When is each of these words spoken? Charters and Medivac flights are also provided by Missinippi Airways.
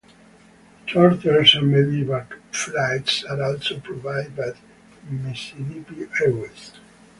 Charters 0.87 1.53
and 1.53 1.71
Medivac 1.71 2.33
flights 2.51 3.23
are 3.25 3.39
also 3.43 3.79
provided 3.81 4.35
by 4.35 4.53
Missinippi 5.11 6.09
Airways. 6.23 6.71